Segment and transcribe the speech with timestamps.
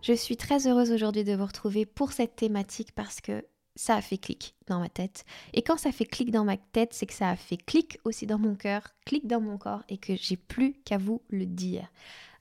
[0.00, 4.00] Je suis très heureuse aujourd'hui de vous retrouver pour cette thématique parce que ça a
[4.00, 5.24] fait clic dans ma tête.
[5.54, 8.26] Et quand ça fait clic dans ma tête, c'est que ça a fait clic aussi
[8.26, 11.88] dans mon cœur, clic dans mon corps et que j'ai plus qu'à vous le dire.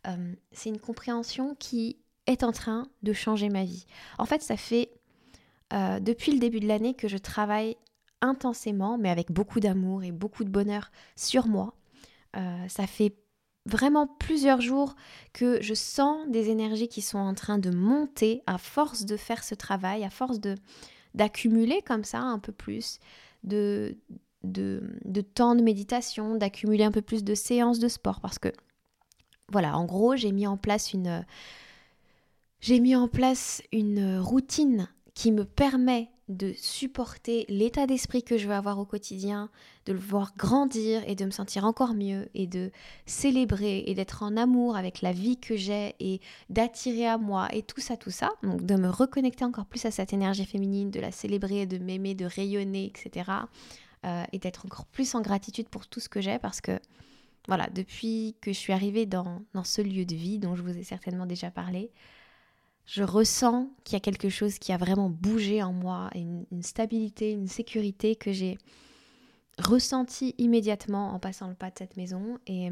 [0.08, 3.86] Euh, c'est une compréhension qui est en train de changer ma vie.
[4.18, 4.90] En fait, ça fait
[5.74, 7.76] euh, depuis le début de l'année que je travaille
[8.22, 11.76] intensément, mais avec beaucoup d'amour et beaucoup de bonheur sur moi.
[12.36, 13.16] Euh, ça fait
[13.68, 14.96] vraiment plusieurs jours
[15.34, 19.44] que je sens des énergies qui sont en train de monter à force de faire
[19.44, 20.56] ce travail, à force de
[21.14, 23.00] d'accumuler comme ça un peu plus
[23.44, 23.98] de,
[24.44, 28.50] de, de temps de méditation, d'accumuler un peu plus de séances de sport parce que
[29.52, 31.26] voilà, en gros, j'ai mis en place une
[32.60, 38.48] j'ai mis en place une routine qui me permet de supporter l'état d'esprit que je
[38.48, 39.50] veux avoir au quotidien,
[39.86, 42.72] de le voir grandir et de me sentir encore mieux et de
[43.06, 46.20] célébrer et d'être en amour avec la vie que j'ai et
[46.50, 48.32] d'attirer à moi et tout ça, tout ça.
[48.44, 52.14] Donc de me reconnecter encore plus à cette énergie féminine, de la célébrer, de m'aimer,
[52.14, 53.32] de rayonner, etc.
[54.06, 56.80] Euh, et d'être encore plus en gratitude pour tout ce que j'ai parce que
[57.48, 60.78] voilà, depuis que je suis arrivée dans, dans ce lieu de vie dont je vous
[60.78, 61.92] ai certainement déjà parlé,
[62.88, 67.32] je ressens qu'il y a quelque chose qui a vraiment bougé en moi, une, stabilité,
[67.34, 68.58] une sécurité que j'ai
[69.60, 72.40] ressenti immédiatement en passant le pas de cette maison.
[72.48, 72.70] Et,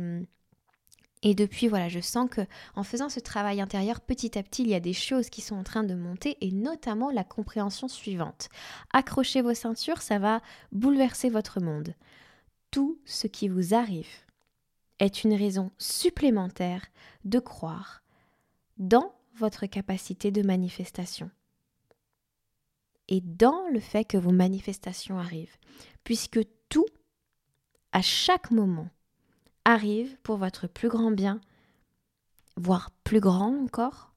[1.21, 2.41] et depuis, voilà, je sens que
[2.75, 5.57] en faisant ce travail intérieur, petit à petit, il y a des choses qui sont
[5.57, 8.47] en train de monter, et notamment la compréhension suivante.
[8.93, 11.93] Accrochez vos ceintures, ça va bouleverser votre monde.
[12.71, 14.07] Tout ce qui vous arrive
[14.99, 16.85] est une raison supplémentaire
[17.25, 18.01] de croire
[18.77, 21.29] dans votre capacité de manifestation
[23.07, 25.57] et dans le fait que vos manifestations arrivent,
[26.03, 26.85] puisque tout,
[27.91, 28.89] à chaque moment,
[29.63, 31.39] arrive pour votre plus grand bien,
[32.57, 34.13] voire plus grand encore,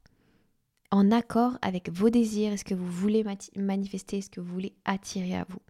[0.90, 3.24] en accord avec vos désirs, est-ce que vous voulez
[3.56, 5.60] manifester, est-ce que vous voulez attirer à vous.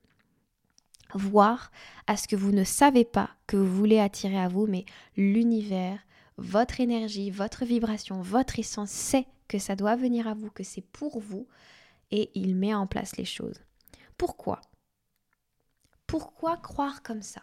[1.15, 1.73] Voir
[2.07, 4.85] à ce que vous ne savez pas que vous voulez attirer à vous, mais
[5.17, 5.99] l'univers,
[6.37, 10.83] votre énergie, votre vibration, votre essence sait que ça doit venir à vous, que c'est
[10.83, 11.47] pour vous,
[12.11, 13.61] et il met en place les choses.
[14.17, 14.61] Pourquoi?
[16.07, 17.43] Pourquoi croire comme ça?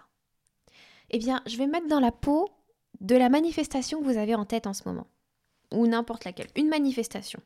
[1.09, 2.49] Eh bien, je vais mettre dans la peau
[3.01, 5.07] de la manifestation que vous avez en tête en ce moment,
[5.71, 7.41] ou n'importe laquelle, une manifestation.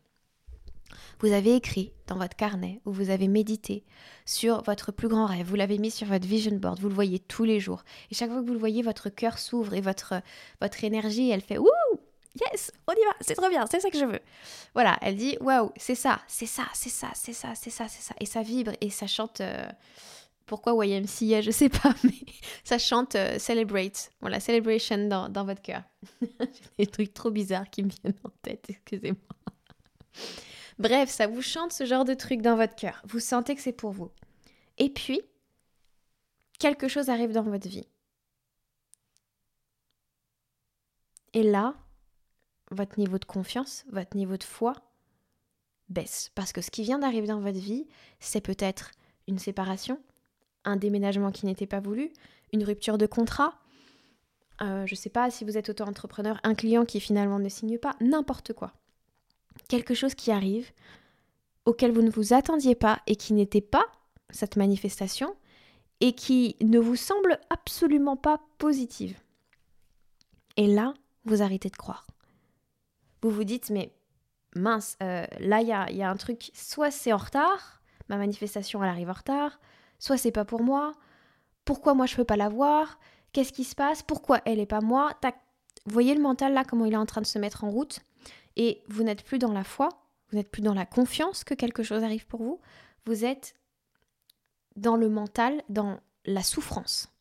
[1.19, 3.83] Vous avez écrit dans votre carnet ou vous avez médité
[4.25, 7.19] sur votre plus grand rêve, vous l'avez mis sur votre vision board, vous le voyez
[7.19, 7.83] tous les jours.
[8.09, 10.15] Et chaque fois que vous le voyez, votre cœur s'ouvre et votre,
[10.61, 11.88] votre énergie, elle fait Ouh
[12.35, 14.19] Yes, on y va, c'est trop bien, c'est ça que je veux.
[14.73, 18.01] Voilà, elle dit waouh, c'est ça, c'est ça, c'est ça, c'est ça, c'est ça, c'est
[18.01, 18.15] ça.
[18.19, 19.41] Et ça vibre et ça chante.
[19.41, 19.67] Euh,
[20.45, 22.13] pourquoi YMCA, je sais pas, mais
[22.63, 24.11] ça chante euh, Celebrate.
[24.19, 25.83] Voilà, Celebration dans, dans votre cœur.
[26.21, 29.19] J'ai des trucs trop bizarres qui me viennent en tête, excusez-moi.
[30.79, 33.01] Bref, ça vous chante ce genre de truc dans votre cœur.
[33.05, 34.11] Vous sentez que c'est pour vous.
[34.79, 35.21] Et puis,
[36.57, 37.87] quelque chose arrive dans votre vie.
[41.33, 41.75] Et là,
[42.71, 44.73] votre niveau de confiance, votre niveau de foi
[45.89, 46.31] baisse.
[46.35, 47.87] Parce que ce qui vient d'arriver dans votre vie,
[48.19, 48.91] c'est peut-être
[49.27, 49.99] une séparation,
[50.65, 52.11] un déménagement qui n'était pas voulu,
[52.53, 53.59] une rupture de contrat,
[54.61, 57.77] euh, je ne sais pas si vous êtes auto-entrepreneur, un client qui finalement ne signe
[57.77, 58.73] pas, n'importe quoi.
[59.67, 60.69] Quelque chose qui arrive,
[61.65, 63.85] auquel vous ne vous attendiez pas et qui n'était pas
[64.31, 65.35] cette manifestation,
[66.01, 69.17] et qui ne vous semble absolument pas positive.
[70.55, 70.93] Et là,
[71.25, 72.07] vous arrêtez de croire
[73.21, 73.93] vous vous dites, mais
[74.55, 78.89] mince, euh, là, il y a, un truc, soit c'est en retard, ma manifestation, elle
[78.89, 79.59] arrive en retard,
[79.99, 80.93] soit c'est pas pour moi,
[81.65, 82.99] pourquoi moi je peux pas la voir,
[83.33, 85.35] qu'est-ce qui se passe, pourquoi elle est pas moi, Tac.
[85.85, 87.99] Voyez le mental là, comment il est en train de se mettre en route,
[88.55, 89.89] et vous n'êtes plus dans la foi,
[90.29, 92.59] vous n'êtes plus dans la confiance que quelque chose arrive pour vous,
[93.05, 93.55] vous êtes
[94.75, 97.11] dans le mental, dans la souffrance.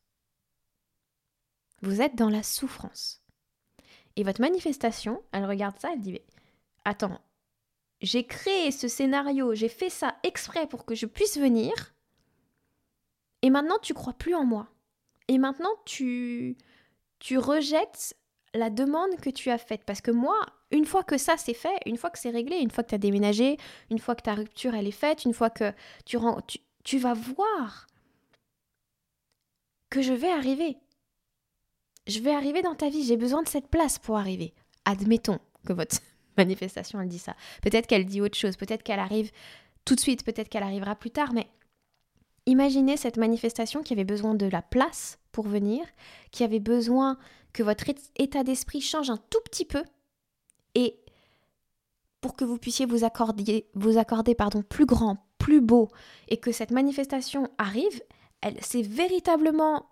[1.83, 3.23] Vous êtes dans la souffrance.
[4.19, 6.21] Et votre manifestation, elle regarde ça, elle dit,
[6.85, 7.21] attends,
[8.01, 11.73] j'ai créé ce scénario, j'ai fait ça exprès pour que je puisse venir,
[13.43, 14.67] et maintenant tu crois plus en moi.
[15.29, 16.57] Et maintenant tu,
[17.21, 18.17] tu rejettes
[18.55, 19.85] la demande que tu as faite.
[19.85, 20.41] Parce que moi,
[20.73, 22.97] une fois que ça c'est fait, une fois que c'est réglé, une fois que tu
[22.97, 23.57] as déménagé,
[23.89, 25.73] une fois que ta rupture elle est faite, une fois que
[26.07, 26.19] tu,
[26.49, 27.87] tu, tu vas voir
[29.91, 30.77] que je vais arriver.
[32.09, 34.55] Je vais arriver dans ta vie, j'ai besoin de cette place pour arriver.
[34.87, 35.99] Admettons que votre
[36.39, 37.37] manifestation elle dit ça.
[37.63, 39.31] Peut-être qu'elle dit autre chose, peut-être qu'elle arrive
[39.85, 41.47] tout de suite, peut-être qu'elle arrivera plus tard, mais
[42.47, 45.85] imaginez cette manifestation qui avait besoin de la place pour venir,
[46.31, 47.19] qui avait besoin
[47.53, 47.85] que votre
[48.17, 49.83] état d'esprit change un tout petit peu
[50.75, 50.99] et
[52.21, 55.89] pour que vous puissiez vous accorder, pardon, plus grand, plus beau
[56.29, 58.03] et que cette manifestation arrive,
[58.61, 59.87] c'est véritablement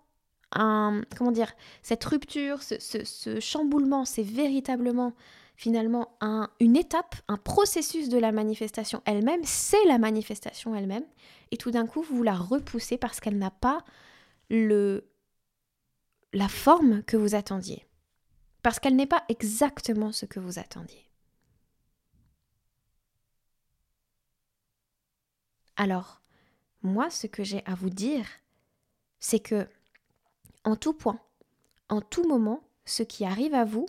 [0.51, 5.13] comment dire cette rupture, ce, chamboulement, c'est véritablement
[5.55, 11.05] finalement un, une étape, un processus de la manifestation elle-même, c'est la manifestation elle-même,
[11.51, 13.83] et tout d'un coup vous la repoussez parce qu'elle n'a pas
[14.49, 15.03] le
[16.33, 17.85] la forme que vous attendiez.
[18.61, 21.09] Parce qu'elle n'est pas exactement ce que vous attendiez.
[25.77, 26.21] Alors,
[26.81, 28.25] moi, ce que j'ai à vous dire,
[29.19, 29.67] c'est que,
[30.67, 31.19] en tout point,
[31.89, 33.85] en tout moment, ce qui arrive à vous,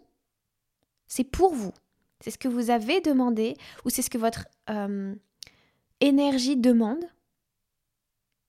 [1.09, 1.73] c'est pour vous.
[2.21, 5.15] C'est ce que vous avez demandé ou c'est ce que votre euh,
[6.01, 7.05] énergie demande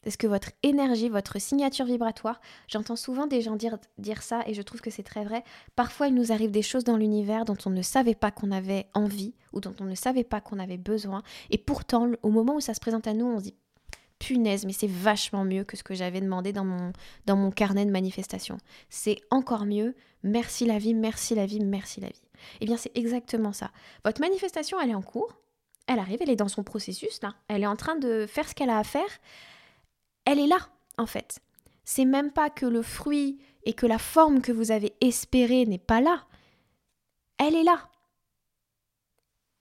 [0.05, 2.39] est-ce que votre énergie, votre signature vibratoire,
[2.69, 5.43] j'entends souvent des gens dire, dire ça et je trouve que c'est très vrai.
[5.75, 8.87] Parfois, il nous arrive des choses dans l'univers dont on ne savait pas qu'on avait
[8.93, 11.21] envie ou dont on ne savait pas qu'on avait besoin.
[11.49, 13.55] Et pourtant, au moment où ça se présente à nous, on se dit
[14.19, 16.91] punaise, mais c'est vachement mieux que ce que j'avais demandé dans mon,
[17.25, 18.57] dans mon carnet de manifestation.
[18.89, 19.95] C'est encore mieux.
[20.23, 22.21] Merci la vie, merci la vie, merci la vie.
[22.61, 23.71] Eh bien, c'est exactement ça.
[24.05, 25.33] Votre manifestation, elle est en cours.
[25.87, 27.33] Elle arrive, elle est dans son processus là.
[27.47, 29.09] Elle est en train de faire ce qu'elle a à faire
[30.29, 30.59] elle est là,
[30.99, 31.39] en fait.
[31.83, 35.79] C'est même pas que le fruit et que la forme que vous avez espérée n'est
[35.79, 36.27] pas là.
[37.39, 37.89] Elle est là.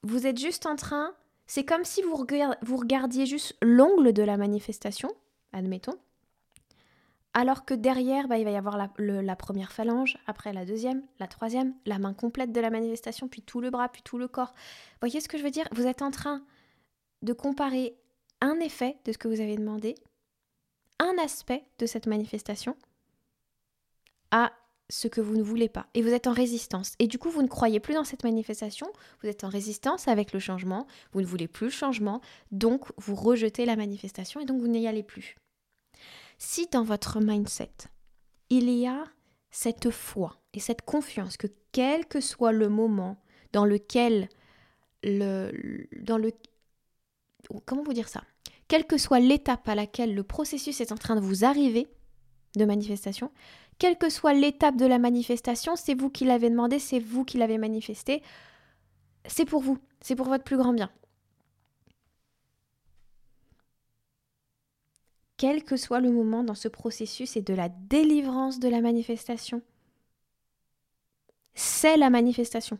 [0.02, 1.14] Vous êtes juste en train,
[1.48, 5.10] c'est comme si vous, regardiez juste l'ongle de la manifestation,
[5.52, 5.98] admettons,
[7.32, 11.02] alors que derrière, bah, il va y avoir la, la, première phalange, après la deuxième,
[11.18, 14.28] la troisième, la main complète de la manifestation, puis tout le bras, puis tout le
[14.28, 14.52] corps.
[14.54, 15.66] Vous voyez ce que je veux dire?
[15.72, 16.44] Vous êtes en train
[17.22, 17.96] de comparer
[18.40, 19.94] un effet de ce que vous avez demandé
[20.98, 22.76] un aspect de cette manifestation
[24.30, 24.52] à
[24.90, 25.86] ce que vous ne voulez pas.
[25.94, 26.94] Et vous êtes en résistance.
[26.98, 28.90] Et du coup, vous ne croyez plus dans cette manifestation,
[29.22, 32.20] vous êtes en résistance avec le changement, vous ne voulez plus le changement,
[32.52, 35.36] donc vous rejetez la manifestation et donc vous n'y allez plus.
[36.38, 37.72] Si dans votre mindset,
[38.50, 39.04] il y a
[39.50, 43.20] cette foi et cette confiance que quel que soit le moment
[43.52, 44.28] dans lequel
[45.02, 46.32] le dans le
[47.64, 48.22] comment vous dire ça?
[48.68, 51.88] Quelle que soit l'étape à laquelle le processus est en train de vous arriver
[52.56, 53.30] de manifestation,
[53.78, 57.38] quelle que soit l'étape de la manifestation, c'est vous qui l'avez demandé, c'est vous qui
[57.38, 58.22] l'avez manifesté,
[59.26, 60.90] c'est pour vous, c'est pour votre plus grand bien.
[65.36, 69.62] Quel que soit le moment dans ce processus et de la délivrance de la manifestation,
[71.54, 72.78] c'est la manifestation.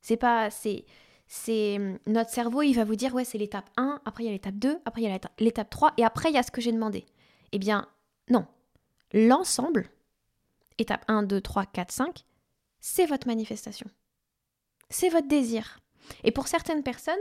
[0.00, 0.84] C'est pas c'est
[1.28, 4.30] c'est hum, notre cerveau, il va vous dire ouais, c'est l'étape 1, après il y
[4.30, 6.50] a l'étape 2, après il y a l'étape 3 et après il y a ce
[6.50, 7.06] que j'ai demandé.
[7.52, 7.88] Eh bien,
[8.30, 8.46] non.
[9.12, 9.90] L'ensemble,
[10.78, 12.24] étape 1, 2, 3, 4, 5,
[12.80, 13.88] c'est votre manifestation.
[14.88, 15.80] C'est votre désir.
[16.24, 17.14] Et pour certaines personnes,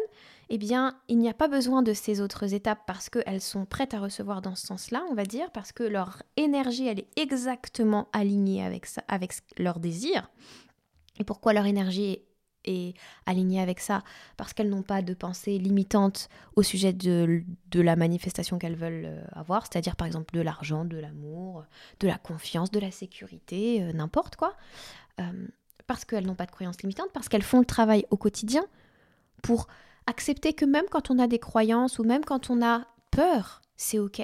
[0.50, 3.94] eh bien, il n'y a pas besoin de ces autres étapes parce qu'elles sont prêtes
[3.94, 8.08] à recevoir dans ce sens-là, on va dire, parce que leur énergie, elle est exactement
[8.13, 10.32] alignée avec, ça, avec leur désir.
[11.20, 12.20] Et pourquoi leur énergie
[12.70, 12.94] et
[13.26, 14.04] alignées avec ça
[14.38, 19.24] parce qu'elles n'ont pas de pensée limitante au sujet de, la manifestation qu'elles veulent euh,
[19.34, 21.66] avoir, c'est-à-dire par exemple de l'argent, de l'amour,
[22.00, 24.56] de la confiance, de la sécurité, euh, n'importe quoi,
[25.20, 25.48] euh,
[25.88, 28.64] parce qu'elles n'ont pas de croyances limitantes, parce qu'elles font le travail au quotidien
[29.42, 29.68] pour
[30.06, 34.00] accepter que même quand on a des croyances ou même quand on a peur, c'est
[34.00, 34.22] ok,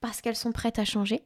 [0.00, 1.22] parce qu'elles sont prêtes à changer,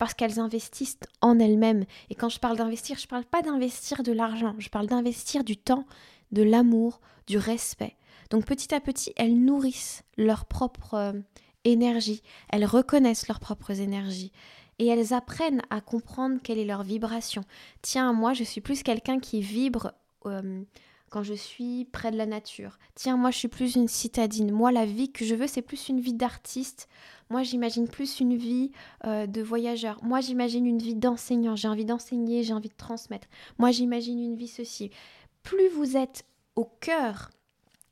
[0.00, 1.84] parce qu'elles investissent en elles-mêmes.
[2.08, 5.44] Et quand je parle d'investir, je ne parle pas d'investir de l'argent, je parle d'investir
[5.44, 5.84] du temps,
[6.32, 7.96] de l'amour, du respect.
[8.30, 11.12] Donc petit à petit, elles nourrissent leur propre euh,
[11.64, 14.32] énergie, elles reconnaissent leurs propres énergies
[14.78, 17.44] et elles apprennent à comprendre quelle est leur vibration.
[17.82, 19.92] Tiens, moi, je suis plus quelqu'un qui vibre,
[20.24, 20.62] euh,
[21.10, 22.78] quand je suis près de la nature.
[22.94, 24.50] Tiens, moi je suis plus une citadine.
[24.50, 26.88] Moi la vie que je veux c'est plus une vie d'artiste.
[27.28, 28.72] Moi j'imagine plus une vie
[29.04, 30.02] euh, de voyageur.
[30.02, 31.56] Moi j'imagine une vie d'enseignant.
[31.56, 33.28] J'ai envie d'enseigner, j'ai envie de transmettre.
[33.58, 34.90] Moi j'imagine une vie ceci.
[35.42, 36.24] Plus vous êtes
[36.56, 37.30] au cœur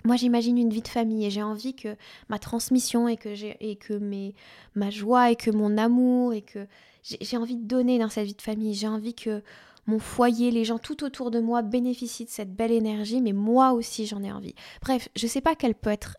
[0.05, 1.97] moi, j'imagine une vie de famille et j'ai envie que
[2.29, 3.29] ma transmission et que,
[3.61, 4.35] et que mes,
[4.75, 6.67] ma joie et que mon amour et que
[7.03, 8.75] j'ai envie de donner dans cette vie de famille.
[8.75, 9.43] J'ai envie que
[9.89, 13.73] mon foyer, les gens tout autour de moi bénéficient de cette belle énergie, mais moi
[13.73, 14.55] aussi j'en ai envie.
[14.83, 16.19] Bref, je ne sais pas quelle peut être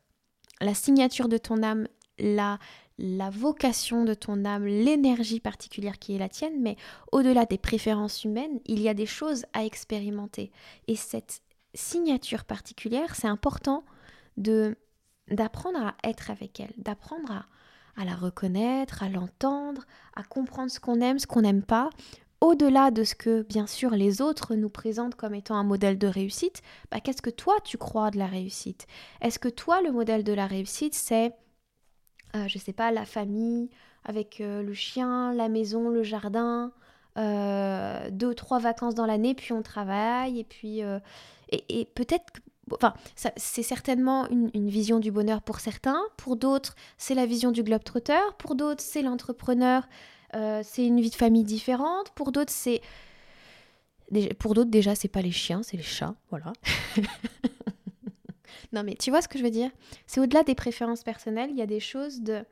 [0.60, 2.60] la signature de ton âme, la,
[3.32, 6.78] vocation de ton âme, l'énergie particulière qui est la tienne, mais
[7.12, 10.52] au-delà des préférences humaines, il y a des choses à expérimenter.
[10.88, 11.42] Et cette
[11.76, 13.86] signature particulière, c'est important
[14.38, 14.76] de
[15.30, 17.48] d'apprendre à être avec elle, d'apprendre
[17.96, 19.86] à la reconnaître, à l'entendre,
[20.16, 21.92] à comprendre ce qu'on aime, ce qu'on n'aime pas,
[22.42, 26.08] au-delà de ce que, bien sûr, les autres nous présentent comme étant un modèle de
[26.08, 28.88] réussite, bah, qu'est-ce que toi tu crois de la réussite?
[29.22, 31.34] Est-ce que toi, le modèle de la réussite, c'est,
[32.36, 33.70] euh, je sais pas, la famille
[34.06, 36.72] avec euh, le chien, la maison, le jardin,
[37.18, 40.84] euh, deux trois vacances dans l'année, puis on travaille, et puis.
[40.84, 41.00] Euh,
[41.52, 42.26] et, peut-être.
[42.72, 47.50] Enfin, c'est certainement une, une, vision du bonheur pour certains, pour d'autres, c'est la vision
[47.50, 49.88] du globe-trotteur, pour d'autres, c'est l'entrepreneur
[50.36, 52.12] euh, c'est une vie de famille différente.
[52.12, 52.82] Pour d'autres, c'est.
[54.40, 56.52] Pour d'autres, déjà, c'est pas les chiens, c'est les chats, voilà.
[58.74, 59.70] non, mais tu vois ce que je veux dire?
[60.08, 62.44] C'est au-delà des préférences personnelles, il y a des choses de,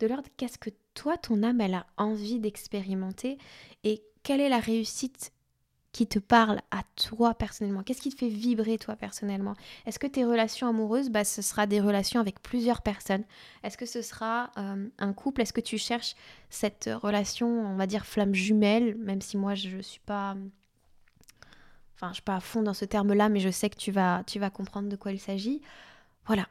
[0.00, 3.38] de l'ordre qu'est-ce que toi, ton âme, elle a envie d'expérimenter
[3.84, 5.30] et quelle est la réussite
[5.94, 7.84] qui te parle à toi personnellement?
[7.84, 9.54] Qu'est-ce qui te fait vibrer toi personnellement?
[9.86, 13.22] Est-ce que tes relations amoureuses, bah, ce sera des relations avec plusieurs personnes?
[13.62, 15.40] Est-ce que ce sera euh, un couple?
[15.40, 16.16] Est-ce que tu cherches
[16.50, 20.34] cette relation, on va dire flamme jumelle, même si moi je ne suis pas...
[21.94, 24.24] Enfin, je suis pas à fond dans ce terme-là, mais je sais que tu vas,
[24.26, 25.62] tu vas comprendre de quoi il s'agit.
[26.26, 26.48] Voilà.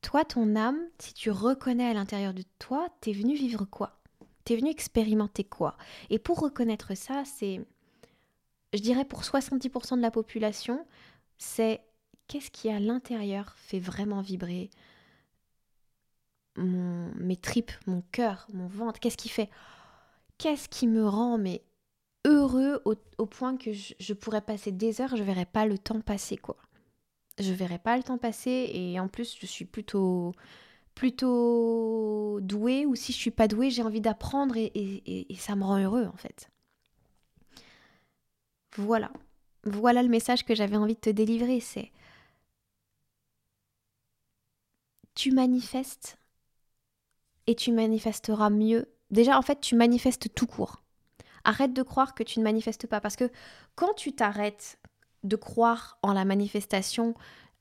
[0.00, 4.00] Toi, ton âme, si tu reconnais à l'intérieur de toi, t'es venu vivre quoi?
[4.44, 5.76] T'es venu expérimenter quoi?
[6.08, 7.60] Et pour reconnaître ça, c'est
[8.72, 10.86] je dirais pour 70% de la population,
[11.38, 11.80] c'est
[12.26, 14.70] qu'est-ce qui à l'intérieur fait vraiment vibrer
[16.56, 19.48] mes tripes, mon cœur, mon ventre, qu'est-ce qui fait
[20.38, 21.62] Qu'est-ce qui me rend mais
[22.24, 26.36] heureux au, point que je, pourrais passer des heures, je verrais pas le temps passer
[26.36, 26.56] quoi.
[27.38, 30.32] Je verrais pas le temps passer et en plus je suis plutôt
[30.96, 35.78] plutôt douée ou si je suis pas douée, j'ai envie d'apprendre et ça me rend
[35.78, 36.50] heureux en fait.
[38.78, 39.10] Voilà.
[39.64, 41.90] Voilà le message que j'avais envie de te délivrer, c'est
[45.14, 46.16] tu manifestes
[47.48, 48.86] et tu manifesteras mieux.
[49.10, 50.84] Déjà, en fait, tu manifestes tout court.
[51.42, 53.28] Arrête de croire que tu ne manifestes pas parce que
[53.74, 54.78] quand tu t'arrêtes
[55.24, 57.14] de croire en la manifestation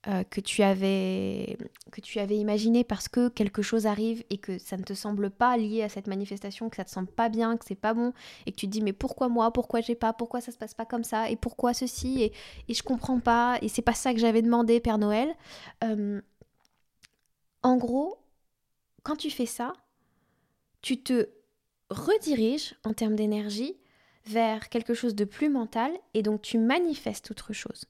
[0.05, 1.57] euh, que, tu avais,
[1.91, 5.31] que tu avais imaginé parce que quelque chose arrive et que ça ne te semble
[5.31, 8.13] pas lié à cette manifestation, que ça te semble pas bien, que c'est pas bon,
[8.45, 10.75] et que tu te dis mais pourquoi moi, pourquoi j'ai pas, pourquoi ça se passe
[10.75, 12.33] pas comme ça, et pourquoi ceci, et,
[12.69, 15.35] et je comprends pas, et c'est pas ça que j'avais demandé, Père Noël.
[15.83, 16.21] Euh,
[17.63, 18.17] en gros,
[19.03, 19.73] quand tu fais ça,
[20.81, 21.27] tu te
[21.89, 23.75] rediriges en termes d'énergie
[24.25, 27.87] vers quelque chose de plus mental, et donc tu manifestes autre chose.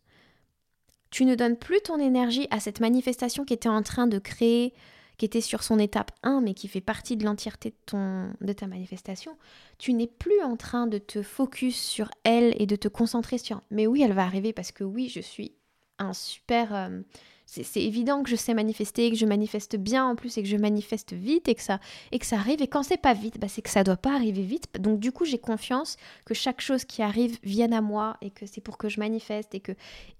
[1.10, 4.74] Tu ne donnes plus ton énergie à cette manifestation qui était en train de créer,
[5.18, 8.54] qui était sur son étape 1, mais qui fait partie de l'entièreté de, ton, de
[8.54, 9.38] ta manifestation.
[9.78, 13.62] Tu n'es plus en train de te focus sur elle et de te concentrer sur
[13.72, 15.54] mais oui, elle va arriver parce que oui, je suis
[16.00, 16.74] un super.
[16.74, 17.02] Euh,
[17.50, 20.58] c'est évident que je sais manifester, que je manifeste bien en plus et que je
[20.58, 21.80] manifeste vite et que ça,
[22.12, 22.62] et que ça arrive.
[22.62, 24.68] Et quand c'est pas vite, bah c'est que ça doit pas arriver vite.
[24.80, 28.46] Donc du coup, j'ai confiance que chaque chose qui arrive vienne à moi et que
[28.46, 29.72] c'est pour que je manifeste et que,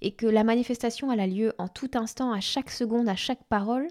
[0.02, 3.44] et que la manifestation elle a lieu en tout instant, à chaque seconde, à chaque
[3.44, 3.90] parole.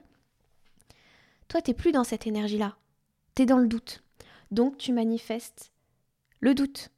[1.48, 2.76] Toi, t'es plus dans cette énergie-là.
[3.34, 4.02] Tu es dans le doute.
[4.50, 5.72] Donc tu manifestes
[6.40, 6.90] le doute.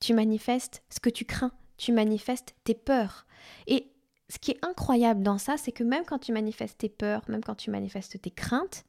[0.00, 1.52] Tu manifestes ce que tu crains.
[1.78, 3.26] Tu manifestes tes peurs.
[3.66, 3.92] Et
[4.28, 7.44] ce qui est incroyable dans ça, c'est que même quand tu manifestes tes peurs, même
[7.44, 8.84] quand tu manifestes tes craintes,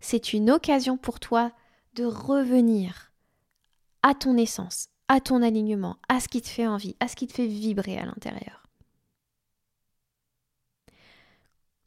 [0.00, 1.52] c'est une occasion pour toi
[1.94, 3.12] de revenir
[4.02, 7.26] à ton essence, à ton alignement, à ce qui te fait envie, à ce qui
[7.26, 8.64] te fait vibrer à l'intérieur.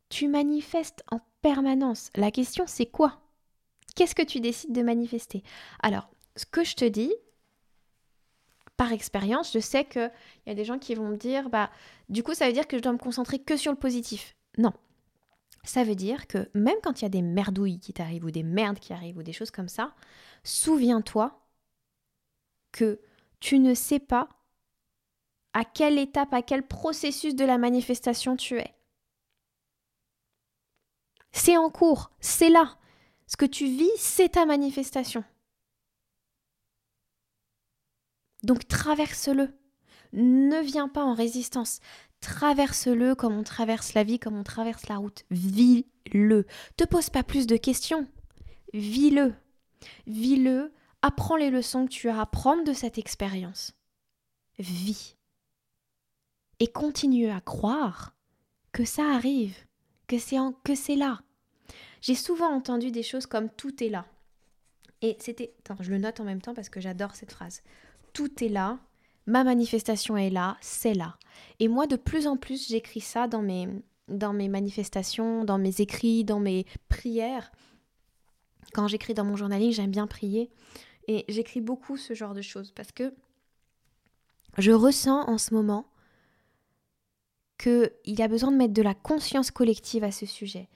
[0.10, 2.10] Tu manifestes en permanence.
[2.16, 3.20] La question c'est quoi?
[3.96, 5.44] Qu'est-ce que tu décides de manifester?
[5.84, 7.14] Alors, ce que je te dis,
[8.80, 10.10] par expérience, je sais qu'il
[10.48, 11.70] y a des gens qui vont me dire, bah,
[12.08, 14.38] du coup, ça veut dire que je dois me concentrer que sur le positif.
[14.58, 14.72] Non.
[15.66, 18.42] Ça veut dire que même quand il y a des merdouilles qui t'arrivent ou des
[18.42, 19.94] merdes qui arrivent ou des choses comme ça,
[20.46, 21.46] souviens-toi
[22.72, 23.02] que
[23.42, 24.30] tu ne sais pas
[25.52, 28.74] à quelle étape, à quel processus de la manifestation tu es.
[31.34, 32.78] C'est en cours, c'est là.
[33.28, 35.26] Ce que tu vis, c'est ta manifestation.
[38.44, 39.50] Donc traverse-le.
[40.14, 41.80] Ne viens pas en résistance.
[42.22, 45.24] Traverse-le comme on traverse la vie, comme on traverse la route.
[45.32, 46.46] Vis-le.
[46.78, 48.08] Te pose pas plus de questions.
[48.74, 49.34] Vis-le.
[50.08, 50.74] Vis-le.
[51.02, 53.74] Apprends les leçons que tu as à apprendre de cette expérience.
[54.58, 55.16] Vis.
[56.60, 58.16] Et continue à croire
[58.74, 59.56] que ça arrive,
[60.08, 61.22] que c'est que c'est là.
[62.02, 64.06] J'ai souvent entendu des choses comme tout est là.
[65.02, 65.56] Et c'était.
[65.60, 67.62] Attends, je le note en même temps parce que j'adore cette phrase.
[68.20, 68.80] Tout est là,
[69.28, 71.16] ma manifestation est là, c'est là.
[71.62, 73.70] Et moi, de plus en plus, j'écris ça dans mes,
[74.10, 77.50] dans mes manifestations, dans mes écrits, dans mes prières.
[78.74, 80.52] Quand j'écris dans mon journaling, j'aime bien prier.
[81.08, 83.14] Et j'écris beaucoup ce genre de choses parce que
[84.58, 85.90] je ressens en ce moment
[87.58, 90.68] qu'il y a besoin de mettre de la conscience collective à ce sujet.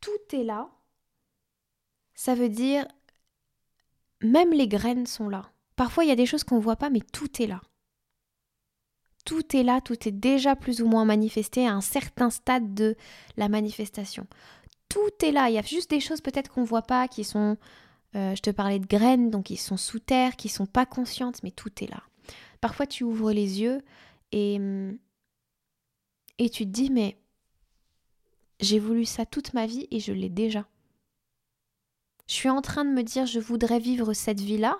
[0.00, 0.70] Tout est là.
[2.14, 2.86] Ça veut dire,
[4.22, 5.50] même les graines sont là.
[5.76, 7.60] Parfois, il y a des choses qu'on ne voit pas, mais tout est là
[9.24, 12.96] tout est là, tout est déjà plus ou moins manifesté à un certain stade de
[13.36, 14.26] la manifestation.
[14.88, 17.24] Tout est là, il y a juste des choses peut-être qu'on ne voit pas, qui
[17.24, 17.56] sont,
[18.14, 21.42] euh, je te parlais de graines, donc qui sont sous terre, qui sont pas conscientes,
[21.42, 22.02] mais tout est là.
[22.60, 23.82] Parfois tu ouvres les yeux
[24.32, 24.58] et,
[26.38, 27.18] et tu te dis, mais
[28.60, 30.66] j'ai voulu ça toute ma vie et je l'ai déjà.
[32.26, 34.78] Je suis en train de me dire, je voudrais vivre cette vie-là,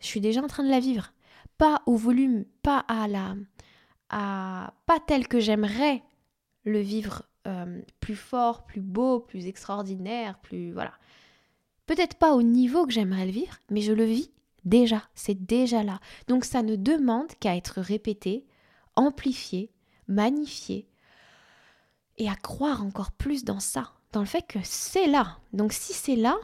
[0.00, 1.12] je suis déjà en train de la vivre.
[1.58, 3.34] Pas au volume, pas à la,
[4.10, 6.02] à pas tel que j'aimerais
[6.64, 10.92] le vivre euh, plus fort, plus beau, plus extraordinaire, plus voilà.
[11.86, 14.30] Peut-être pas au niveau que j'aimerais le vivre, mais je le vis
[14.64, 16.00] déjà, c'est déjà là.
[16.28, 18.44] Donc ça ne demande qu'à être répété,
[18.96, 19.70] amplifié,
[20.08, 20.88] magnifié
[22.18, 25.38] et à croire encore plus dans ça, dans le fait que c'est là.
[25.52, 26.36] Donc si c'est là,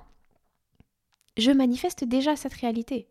[1.36, 3.08] je manifeste déjà cette réalité.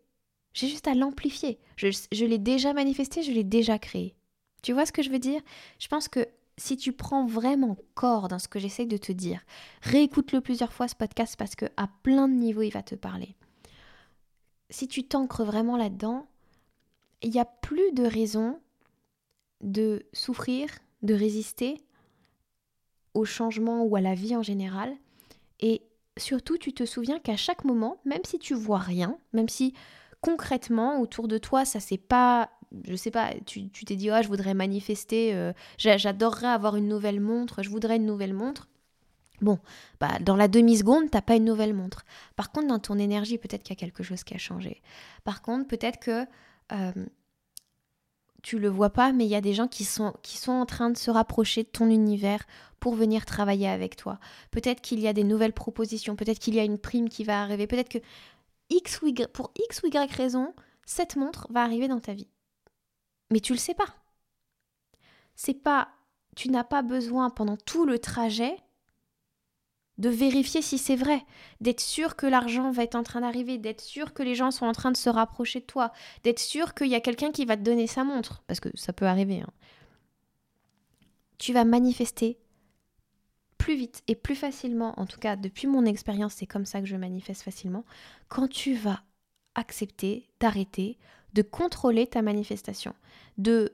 [0.54, 1.58] J'ai juste à l'amplifier.
[1.76, 4.14] Je, l'ai déjà manifesté, je l'ai déjà créé.
[4.62, 5.40] Tu vois ce que je veux dire?
[5.78, 6.26] Je pense que
[6.58, 9.40] si tu prends vraiment corps dans ce que j'essaie de te dire,
[9.82, 13.34] réécoute-le plusieurs fois ce podcast parce que à plein de niveaux il va te parler.
[14.70, 16.26] Si tu t'ancres vraiment là-dedans,
[17.22, 18.60] il n'y a plus de raison
[19.62, 20.68] de souffrir,
[21.02, 21.80] de résister
[23.14, 24.94] au changement ou à la vie en général.
[25.60, 25.82] Et
[26.16, 29.74] surtout, tu te souviens qu'à chaque moment, même si tu vois rien, même si
[30.22, 32.50] concrètement autour de toi ça s'est pas
[32.88, 37.20] je sais pas, tu t'es dit, oh, je voudrais manifester, euh, j'adorerais avoir une nouvelle
[37.20, 38.68] montre, je voudrais une nouvelle montre.
[39.40, 39.58] Bon,
[40.00, 42.04] bah, dans la demi-seconde, t'as pas une nouvelle montre.
[42.36, 44.80] Par contre, dans ton énergie, peut-être qu'il y a quelque chose qui a changé.
[45.24, 46.24] Par contre, peut-être que
[46.72, 46.92] euh,
[48.42, 50.66] tu le vois pas, mais il y a des gens qui sont, qui sont en
[50.66, 52.44] train de se rapprocher de ton univers
[52.78, 54.18] pour venir travailler avec toi.
[54.52, 57.42] Peut-être qu'il y a des nouvelles propositions, peut-être qu'il y a une prime qui va
[57.42, 57.98] arriver, peut-être que
[58.72, 60.54] X y, pour X ou Y raison,
[60.86, 62.28] cette montre va arriver dans ta vie.
[63.30, 63.94] Mais tu le sais pas.
[65.34, 65.88] C'est pas
[66.36, 68.56] tu n'as pas besoin pendant tout le trajet
[69.98, 71.24] de vérifier si c'est vrai,
[71.60, 74.64] d'être sûr que l'argent va être en train d'arriver, d'être sûr que les gens sont
[74.64, 75.92] en train de se rapprocher de toi,
[76.24, 78.94] d'être sûr qu'il y a quelqu'un qui va te donner sa montre, parce que ça
[78.94, 79.42] peut arriver.
[79.42, 79.52] Hein.
[81.38, 82.38] Tu vas manifester
[83.62, 86.86] plus vite et plus facilement, en tout cas depuis mon expérience, c'est comme ça que
[86.86, 87.84] je manifeste facilement,
[88.28, 89.02] quand tu vas
[89.54, 90.98] accepter d'arrêter
[91.32, 92.92] de contrôler ta manifestation,
[93.38, 93.72] de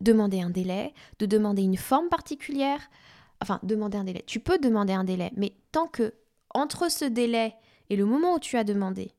[0.00, 2.90] demander un délai, de demander une forme particulière,
[3.40, 4.22] enfin demander un délai.
[4.26, 6.12] Tu peux demander un délai, mais tant que
[6.54, 7.54] entre ce délai
[7.88, 9.12] et le moment où tu as demandé,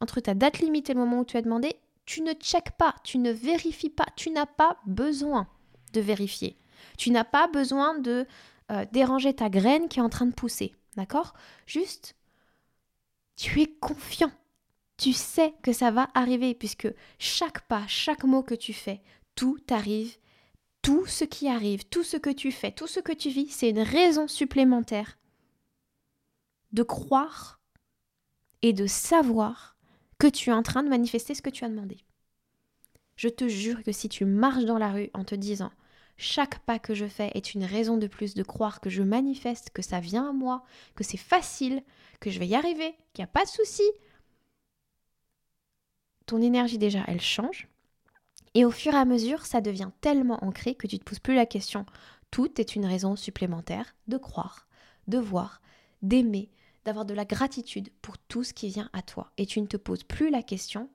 [0.00, 1.74] entre ta date limite et le moment où tu as demandé,
[2.06, 5.48] tu ne checkes pas, tu ne vérifies pas, tu n'as pas besoin
[5.92, 6.56] de vérifier.
[6.96, 8.24] Tu n'as pas besoin de
[8.70, 11.34] euh, déranger ta graine qui est en train de pousser, d'accord?
[11.66, 12.16] Juste,
[13.36, 14.32] tu es confiant.
[14.96, 19.00] Tu sais que ça va arriver puisque chaque pas, chaque mot que tu fais,
[19.36, 20.16] tout arrive,
[20.82, 23.70] tout ce qui arrive, tout ce que tu fais, tout ce que tu vis, c'est
[23.70, 25.18] une raison supplémentaire
[26.72, 27.60] de croire
[28.62, 29.76] et de savoir
[30.18, 32.04] que tu es en train de manifester ce que tu as demandé.
[33.16, 35.70] Je te jure que si tu marches dans la rue en te disant
[36.18, 39.70] chaque pas que je fais est une raison de plus de croire que je manifeste,
[39.70, 41.82] que ça vient à moi, que c'est facile,
[42.20, 43.84] que je vais y arriver, qu'il n'y a pas de souci,
[46.26, 47.68] ton énergie déjà, elle change.
[48.54, 51.20] Et au fur et à mesure, ça devient tellement ancré que tu ne te poses
[51.20, 51.86] plus la question.
[52.30, 54.66] Tout est une raison supplémentaire de croire,
[55.06, 55.62] de voir,
[56.02, 56.50] d'aimer,
[56.84, 59.32] d'avoir de la gratitude pour tout ce qui vient à toi.
[59.38, 60.90] Et tu ne te poses plus la question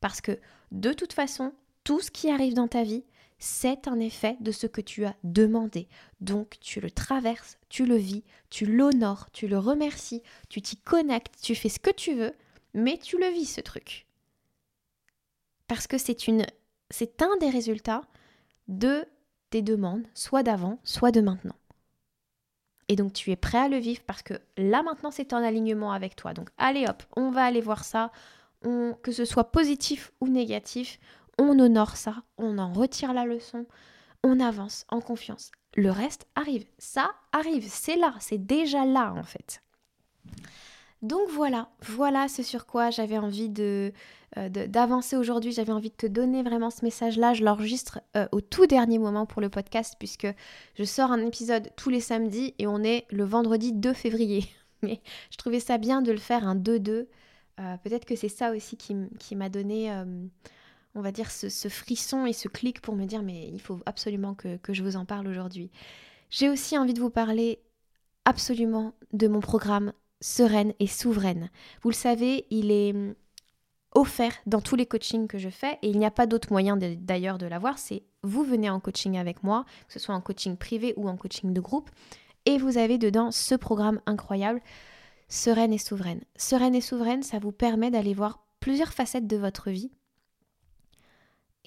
[0.00, 0.38] parce que
[0.72, 1.52] de toute façon,
[1.84, 3.04] tout ce qui arrive dans ta vie,
[3.38, 5.88] c'est un effet de ce que tu as demandé.
[6.20, 11.40] Donc tu le traverses, tu le vis, tu l'honores, tu le remercies, tu t'y connectes,
[11.42, 12.34] tu fais ce que tu veux,
[12.74, 14.06] mais tu le vis ce truc.
[15.68, 16.46] Parce que c'est une
[16.90, 18.02] c'est un des résultats
[18.68, 19.04] de
[19.50, 21.56] tes demandes, soit d'avant, soit de maintenant.
[22.88, 25.92] Et donc tu es prêt à le vivre parce que là maintenant c'est en alignement
[25.92, 26.32] avec toi.
[26.32, 28.12] Donc allez hop, on va aller voir ça,
[28.62, 30.98] que ce soit positif ou négatif,
[31.38, 33.66] on honore ça, on en retire la leçon,
[34.22, 35.50] on avance en confiance.
[35.74, 39.62] Le reste arrive, ça arrive, c'est là, c'est déjà là en fait.
[41.02, 43.90] Donc voilà, voilà ce sur quoi j'avais envie euh,
[44.48, 45.52] d'avancer aujourd'hui.
[45.52, 47.34] J'avais envie de te donner vraiment ce message-là.
[47.34, 50.26] Je l'enregistre euh, au tout dernier moment pour le podcast puisque
[50.74, 54.46] je sors un épisode tous les samedis et on est le vendredi 2 février.
[54.82, 57.06] Mais je trouvais ça bien de le faire un 2-2
[57.58, 59.90] euh, peut-être que c'est ça aussi qui, m'a donné,
[60.96, 64.34] on va dire, ce, frisson et ce clic pour me dire, mais il faut absolument
[64.34, 65.70] que, je vous en parle aujourd'hui.
[66.30, 67.60] J'ai aussi envie de vous parler
[68.24, 71.50] absolument de mon programme Sereine et Souveraine.
[71.82, 73.14] Vous le savez, il est hum,
[73.94, 76.78] offert dans tous les coachings que je fais et il n'y a pas d'autre moyen
[76.78, 80.56] d'ailleurs de l'avoir, c'est vous venez en coaching avec moi, que ce soit en coaching
[80.56, 81.90] privé ou en coaching de groupe,
[82.46, 84.62] et vous avez dedans ce programme incroyable
[85.28, 86.22] sereine et souveraine.
[86.36, 89.90] Sereine et souveraine, ça vous permet d'aller voir plusieurs facettes de votre vie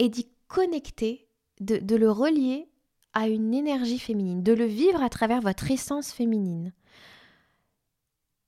[0.00, 1.28] et d'y connecter,
[1.60, 2.66] de, le relier
[3.12, 6.72] à une énergie féminine, de le vivre à travers votre essence féminine.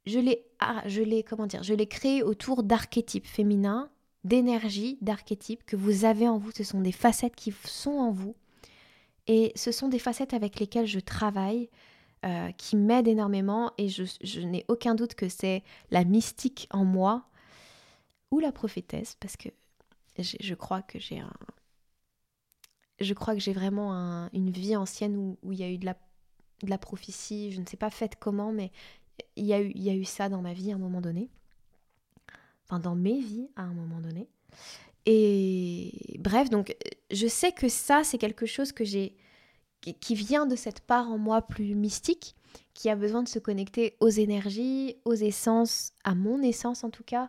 [0.07, 3.91] Je l'ai, ah, je l'ai, comment dire, je l'ai créé autour d'archétypes féminins,
[4.25, 6.51] d'énergie, d'archétypes que vous avez en vous.
[6.53, 8.35] Ce sont des facettes qui sont en vous.
[9.27, 11.69] Et ce sont des facettes avec lesquelles je travaille,
[12.25, 17.25] euh, qui m'aide énormément et je, n'ai aucun doute que c'est la mystique en moi
[18.31, 19.49] ou la prophétesse parce que
[20.18, 21.33] je crois que j'ai un
[23.03, 23.92] je crois que j'ai vraiment
[24.33, 25.96] une vie ancienne où, il y a eu de la,
[26.62, 28.70] de la prophétie, je ne sais pas faite comment, mais
[29.37, 31.01] il y, a eu, il y a eu ça dans ma vie à un moment
[31.01, 31.29] donné.
[32.64, 34.29] Enfin, dans mes vies à un moment donné.
[35.05, 36.77] Et bref, donc
[37.11, 39.16] je sais que ça, c'est quelque chose que j'ai
[40.01, 42.37] qui vient de cette part en moi plus mystique,
[42.72, 47.03] qui a besoin de se connecter aux énergies, aux essences, à mon essence en tout
[47.03, 47.29] cas,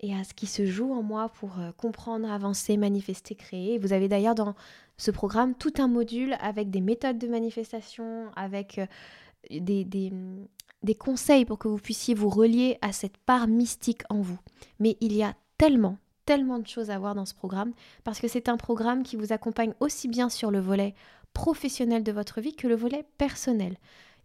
[0.00, 3.78] et à ce qui se joue en moi pour euh, comprendre, avancer, manifester, créer.
[3.78, 4.54] Vous avez d'ailleurs dans
[4.96, 8.86] ce programme tout un module avec des méthodes de manifestation, avec euh,
[9.50, 9.84] des,
[10.82, 14.38] des conseils pour que vous puissiez vous relier à cette part mystique en vous.
[14.78, 17.72] Mais il y a tellement, tellement de choses à voir dans ce programme,
[18.04, 20.94] parce que c'est un programme qui vous accompagne aussi bien sur le volet
[21.34, 23.76] professionnel de votre vie que le volet personnel.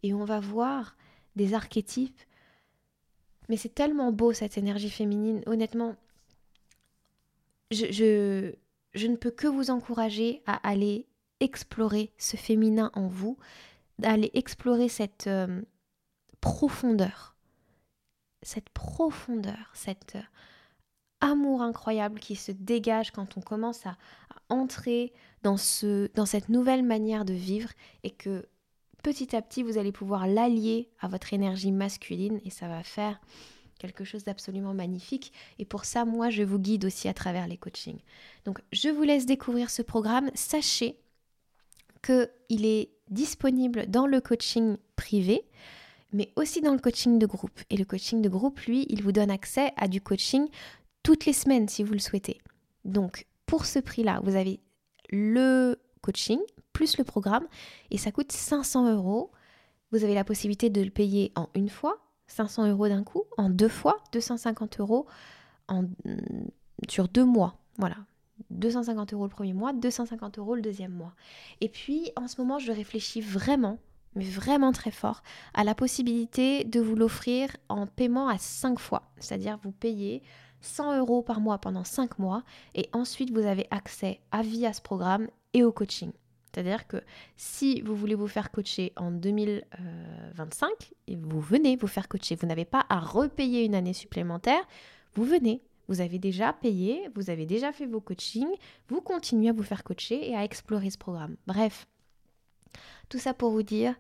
[0.04, 0.96] Et on va voir
[1.36, 2.22] des archétypes.
[3.50, 5.42] Mais c'est tellement beau cette énergie féminine.
[5.46, 5.96] Honnêtement,
[7.72, 7.86] je,
[8.94, 11.08] je, ne peux que vous encourager à aller
[11.40, 13.38] explorer ce féminin en vous,
[14.00, 15.62] d'aller explorer cette euh,
[16.42, 17.36] profondeur,
[18.42, 20.22] cette profondeur, cet euh,
[21.22, 23.98] amour incroyable qui se dégage quand on commence à
[24.50, 25.56] entrer dans,
[26.14, 27.70] dans cette nouvelle manière de vivre
[28.04, 28.48] et que
[29.06, 33.22] petit à petit, vous allez pouvoir l'allier à votre énergie masculine et ça va faire
[33.78, 35.32] quelque chose d'absolument magnifique.
[35.60, 38.00] Et pour ça, moi, je vous guide aussi à travers les coachings.
[38.46, 40.32] Donc, je vous laisse découvrir ce programme.
[40.34, 40.98] Sachez
[42.02, 45.44] qu'il est disponible dans le coaching privé,
[46.12, 47.60] mais aussi dans le coaching de groupe.
[47.70, 50.48] Et le coaching de groupe, lui, il vous donne accès à du coaching
[51.04, 52.42] toutes les semaines si vous le souhaitez.
[52.86, 54.60] Donc, pour ce prix-là, vous avez
[55.12, 56.40] le coaching
[56.76, 57.48] plus le programme
[57.90, 59.32] et ça coûte 500 euros.
[59.92, 63.50] Vous avez la possibilité de le payer en une fois, 500 euros d'un coup, en
[63.50, 65.08] deux fois, 250 euros
[65.70, 66.50] en, mm,
[66.90, 67.58] sur deux mois.
[67.78, 67.96] Voilà.
[68.50, 71.14] 250 euros le premier mois, 250 euros le deuxième mois.
[71.62, 73.80] Et puis, en ce moment, je réfléchis vraiment,
[74.16, 79.04] mais vraiment très fort, à la possibilité de vous l'offrir en paiement à 5 fois.
[79.20, 80.22] C'est-à-dire, vous payez
[80.60, 84.74] 100 euros par mois pendant 5 mois et ensuite vous avez accès à vie à
[84.74, 86.12] ce programme et au coaching.
[86.56, 87.04] C'est-à-dire que
[87.36, 90.70] si vous voulez vous faire coacher en 2025,
[91.08, 94.66] et vous venez vous faire coacher, vous n'avez pas à repayer une année supplémentaire,
[95.16, 98.56] vous venez, vous avez déjà payé, vous avez déjà fait vos coachings,
[98.88, 101.36] vous continuez à vous faire coacher et à explorer ce programme.
[101.46, 101.88] Bref,
[103.10, 103.94] tout ça pour vous dire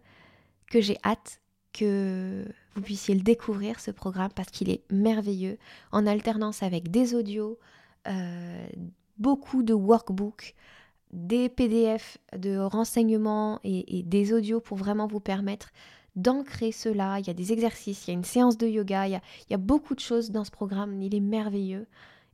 [0.72, 1.42] que j'ai hâte
[1.74, 5.58] que vous puissiez le découvrir, ce programme, parce qu'il est merveilleux,
[5.92, 7.60] en alternance avec des audios,
[8.08, 8.66] euh,
[9.18, 10.56] beaucoup de workbooks,
[11.16, 15.70] des PDF de renseignements et, des audios pour vraiment vous permettre
[16.16, 17.20] d'ancrer cela.
[17.20, 19.22] Il y a des exercices, il y a une séance de yoga, il y a,
[19.48, 21.88] il y a beaucoup de choses dans ce programme, il est merveilleux.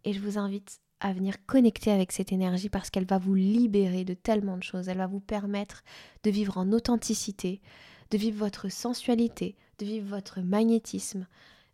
[0.04, 4.04] Et je vous invite à venir connecter avec cette énergie parce qu'elle va vous libérer
[4.04, 4.88] de tellement de choses.
[4.88, 5.84] Elle va vous permettre
[6.24, 7.62] de vivre en authenticité,
[8.10, 11.28] de vivre votre sensualité, de vivre votre magnétisme.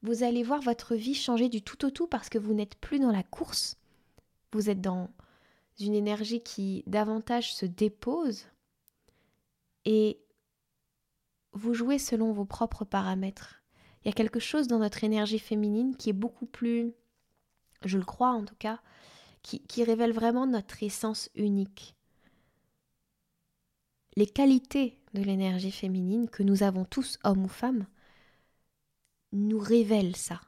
[0.03, 2.99] Vous allez voir votre vie changer du tout au tout parce que vous n'êtes plus
[2.99, 3.77] dans la course.
[4.53, 5.09] Vous êtes dans
[5.79, 8.45] une énergie qui davantage se dépose
[9.85, 10.19] et
[11.53, 13.61] vous jouez selon vos propres paramètres.
[14.03, 16.93] Il y a quelque chose dans notre énergie féminine qui est beaucoup plus,
[17.85, 18.79] je le crois en tout cas,
[19.43, 21.95] qui, qui révèle vraiment notre essence unique.
[24.15, 27.85] Les qualités de l'énergie féminine que nous avons tous, hommes ou femmes,
[29.31, 30.41] nous révèlent ça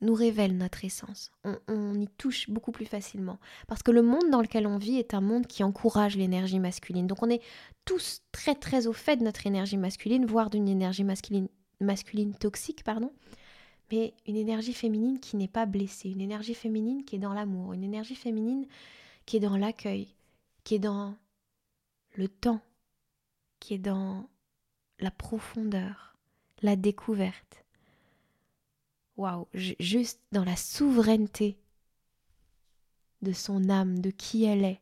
[0.00, 1.30] nous révèle notre essence.
[1.68, 3.38] On, y touche beaucoup plus facilement.
[3.66, 7.06] Parce que le monde dans lequel on vit est un monde qui encourage l'énergie masculine.
[7.06, 7.42] Donc on est
[7.84, 11.48] tous très très au fait de notre énergie masculine, voire d'une énergie masculine,
[11.80, 13.12] masculine toxique, pardon.
[13.90, 17.72] Mais une énergie féminine qui n'est pas blessée, une énergie féminine qui est dans l'amour,
[17.72, 18.66] une énergie féminine
[19.24, 20.14] qui est dans l'accueil,
[20.64, 21.14] qui est dans
[22.14, 22.60] le temps,
[23.60, 24.28] qui est dans
[24.98, 26.16] la profondeur,
[26.62, 27.65] la découverte
[29.16, 31.58] waouh, juste dans la souveraineté
[33.22, 34.80] de son âme, de qui elle est.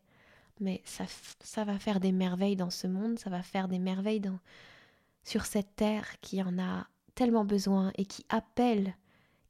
[0.60, 1.04] Mais ça,
[1.40, 4.38] ça va faire des merveilles dans ce monde, ça va faire des merveilles dans,
[5.24, 8.94] sur cette terre qui en a tellement besoin et qui appelle,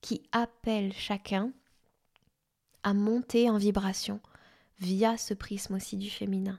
[0.01, 1.53] qui appelle chacun
[2.83, 4.21] à monter en vibration
[4.79, 6.59] via ce prisme aussi du féminin.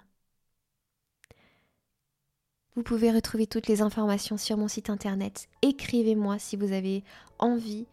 [2.76, 5.48] Vous pouvez retrouver toutes les informations sur mon site internet.
[5.62, 7.04] Écrivez-moi si vous avez
[7.40, 7.86] envie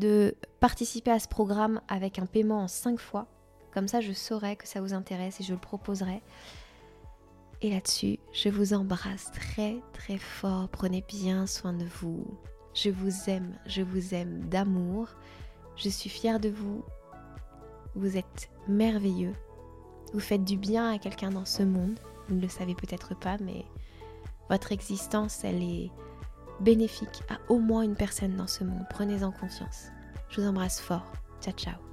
[0.00, 3.26] de participer à ce programme avec un paiement en 5 fois.
[3.72, 6.22] Comme ça, je saurai que ça vous intéresse et je le proposerai.
[7.62, 10.68] Et là-dessus, je vous embrasse très très fort.
[10.70, 12.26] Prenez bien soin de vous.
[12.74, 15.08] Je vous aime, je vous aime d'amour.
[15.76, 16.82] Je suis fière de vous.
[17.94, 19.34] Vous êtes merveilleux.
[20.12, 21.98] Vous faites du bien à quelqu'un dans ce monde.
[22.28, 23.64] Vous ne le savez peut-être pas, mais
[24.48, 25.90] votre existence, elle est
[26.60, 28.84] bénéfique à au moins une personne dans ce monde.
[28.90, 29.86] Prenez-en conscience.
[30.30, 31.12] Je vous embrasse fort.
[31.40, 31.89] Ciao ciao.